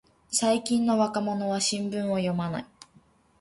[0.31, 2.65] 最近の若者は新聞を読まない